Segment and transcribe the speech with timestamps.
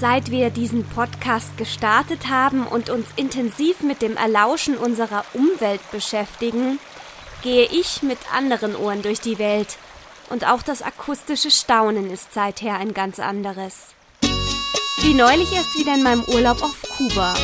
[0.00, 6.78] Seit wir diesen Podcast gestartet haben und uns intensiv mit dem Erlauschen unserer Umwelt beschäftigen,
[7.42, 9.76] gehe ich mit anderen Ohren durch die Welt.
[10.30, 13.88] Und auch das akustische Staunen ist seither ein ganz anderes.
[15.02, 17.34] Wie neulich erst wieder in meinem Urlaub auf Kuba.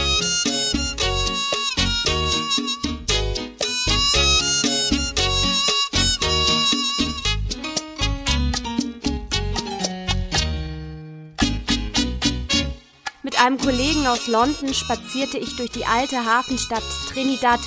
[13.36, 17.60] Mit einem Kollegen aus London spazierte ich durch die alte Hafenstadt Trinidad,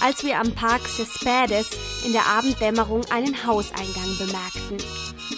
[0.00, 1.70] als wir am Park Cespedes
[2.06, 4.76] in der Abenddämmerung einen Hauseingang bemerkten.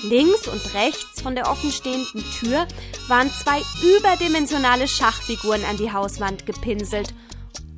[0.03, 2.69] Links und rechts von der offenstehenden Tür
[3.09, 3.63] waren zwei
[3.97, 7.15] überdimensionale Schachfiguren an die Hauswand gepinselt.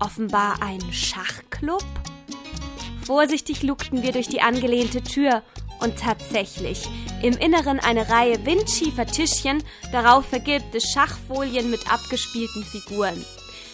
[0.01, 1.85] Offenbar ein Schachclub?
[3.07, 5.45] Vorsichtig lugten wir durch die angelehnte Tür
[5.79, 6.89] und tatsächlich,
[7.23, 13.25] im Inneren eine Reihe windschiefer Tischchen, darauf vergilbte Schachfolien mit abgespielten Figuren.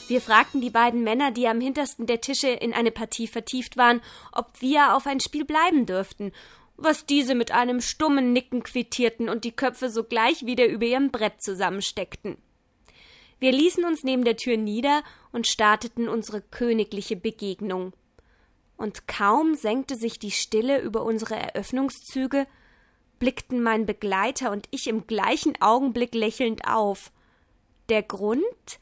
[0.09, 4.01] Wir fragten die beiden Männer, die am hintersten der Tische in eine Partie vertieft waren,
[4.33, 6.33] ob wir auf ein Spiel bleiben dürften,
[6.77, 11.41] was diese mit einem stummen Nicken quittierten und die Köpfe sogleich wieder über ihrem Brett
[11.41, 12.37] zusammensteckten.
[13.39, 17.93] Wir ließen uns neben der Tür nieder und starteten unsere königliche Begegnung
[18.77, 22.47] und kaum senkte sich die Stille über unsere Eröffnungszüge,
[23.19, 27.13] blickten mein Begleiter und ich im gleichen Augenblick lächelnd auf.
[27.89, 28.79] Der Grund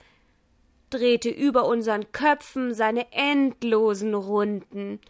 [0.91, 5.01] drehte über unseren Köpfen seine endlosen Runden.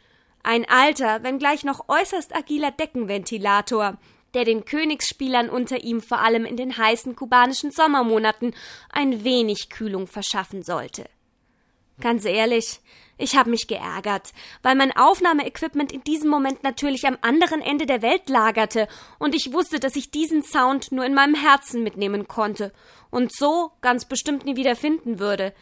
[0.43, 3.99] Ein alter, wenngleich noch äußerst agiler Deckenventilator,
[4.35, 8.55] der den Königsspielern unter ihm vor allem in den heißen kubanischen Sommermonaten
[8.91, 11.09] ein wenig Kühlung verschaffen sollte.
[12.01, 12.81] Ganz ehrlich,
[13.17, 14.33] ich habe mich geärgert,
[14.63, 18.89] weil mein Aufnahmeequipment in diesem Moment natürlich am anderen Ende der Welt lagerte
[19.21, 22.73] und ich wusste, dass ich diesen Sound nur in meinem Herzen mitnehmen konnte
[23.11, 25.55] und so ganz bestimmt nie wieder finden würde.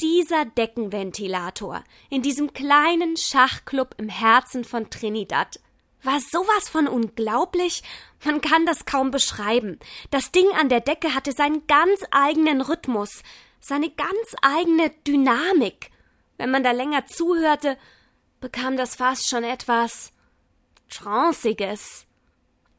[0.00, 5.58] Dieser Deckenventilator in diesem kleinen Schachclub im Herzen von Trinidad
[6.04, 7.82] war sowas von unglaublich,
[8.24, 9.78] man kann das kaum beschreiben.
[10.10, 13.22] Das Ding an der Decke hatte seinen ganz eigenen Rhythmus,
[13.62, 15.90] seine ganz eigene Dynamik.
[16.36, 17.78] Wenn man da länger zuhörte,
[18.40, 20.12] bekam das fast schon etwas
[20.90, 22.06] Tranciges.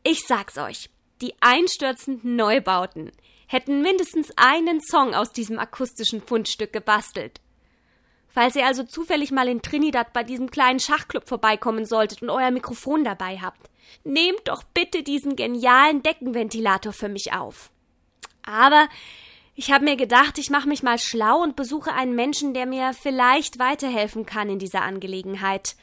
[0.04, 0.90] Ich sag's euch,
[1.22, 3.12] die einstürzenden Neubauten
[3.48, 7.40] hätten mindestens einen Song aus diesem akustischen Fundstück gebastelt.
[8.28, 12.52] Falls ihr also zufällig mal in Trinidad bei diesem kleinen Schachclub vorbeikommen solltet und euer
[12.52, 13.70] Mikrofon dabei habt,
[14.04, 17.72] nehmt doch bitte diesen genialen Deckenventilator für mich auf.
[18.44, 18.90] Aber
[19.56, 22.94] ich habe mir gedacht, ich mache mich mal schlau und besuche einen Menschen, der mir
[22.94, 25.76] vielleicht weiterhelfen kann in dieser Angelegenheit.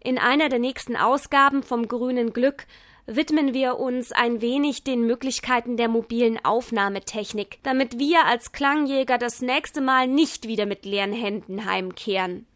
[0.00, 2.66] In einer der nächsten Ausgaben vom grünen Glück
[3.06, 9.40] widmen wir uns ein wenig den Möglichkeiten der mobilen Aufnahmetechnik, damit wir als Klangjäger das
[9.40, 12.46] nächste Mal nicht wieder mit leeren Händen heimkehren.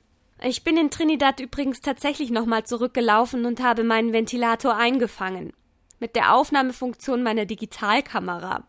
[0.42, 5.52] Ich bin in Trinidad übrigens tatsächlich nochmal zurückgelaufen und habe meinen Ventilator eingefangen.
[6.00, 8.66] Mit der Aufnahmefunktion meiner Digitalkamera.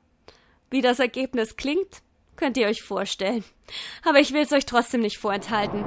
[0.69, 2.01] Wie das Ergebnis klingt,
[2.35, 3.44] könnt ihr euch vorstellen.
[4.03, 5.83] Aber ich will es euch trotzdem nicht vorenthalten.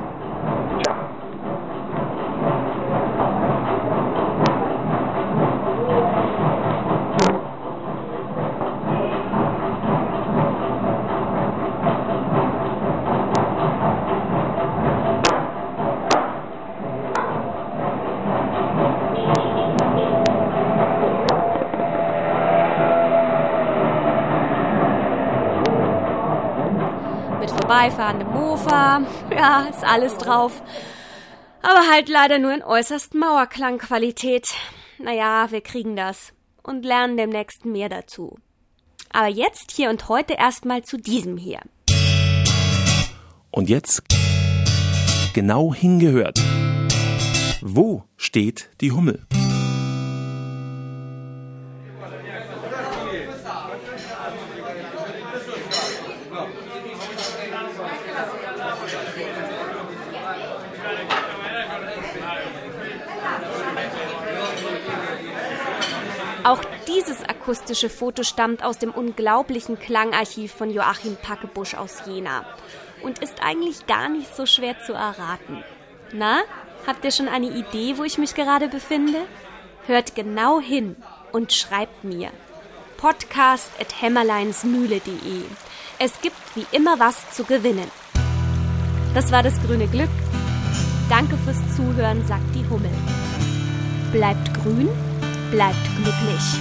[27.70, 29.02] Vorbeifahrende Mofa.
[29.30, 30.60] Ja, ist alles drauf.
[31.62, 34.48] Aber halt leider nur in äußerst Mauerklangqualität.
[34.98, 36.32] Naja, wir kriegen das.
[36.64, 38.38] Und lernen demnächst mehr dazu.
[39.12, 41.60] Aber jetzt, hier und heute erstmal zu diesem hier.
[43.52, 44.02] Und jetzt
[45.32, 46.40] genau hingehört.
[47.60, 49.26] Wo steht die Hummel?
[66.44, 72.44] Auch dieses akustische Foto stammt aus dem unglaublichen Klangarchiv von Joachim Packebusch aus Jena
[73.02, 75.62] und ist eigentlich gar nicht so schwer zu erraten.
[76.12, 76.40] Na,
[76.86, 79.18] habt ihr schon eine Idee, wo ich mich gerade befinde?
[79.86, 80.96] Hört genau hin
[81.32, 82.30] und schreibt mir.
[82.96, 85.44] Podcast at hämmerleinsmühle.de.
[85.98, 87.90] Es gibt wie immer was zu gewinnen.
[89.14, 90.10] Das war das grüne Glück.
[91.08, 92.92] Danke fürs Zuhören, sagt die Hummel.
[94.12, 94.88] Bleibt grün,
[95.50, 96.60] bleibt glücklich.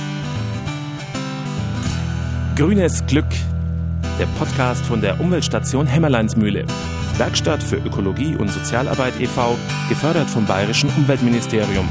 [2.56, 3.28] Grünes Glück,
[4.20, 6.66] der Podcast von der Umweltstation Hämmerleinsmühle.
[7.18, 9.58] Werkstatt für Ökologie und Sozialarbeit e.V.,
[9.90, 11.88] gefördert vom Bayerischen Umweltministerium.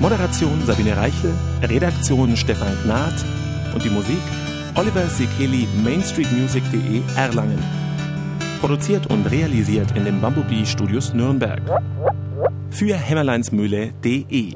[0.00, 3.14] Moderation Sabine Reichel, Redaktion Stefan Gnad
[3.74, 4.20] und die Musik
[4.74, 7.62] Oliver Sekeli, mainstreetmusic.de Erlangen.
[8.60, 11.60] Produziert und realisiert in den Bumblebee Studios Nürnberg.
[12.70, 14.54] Für hämmerleinsmühle.de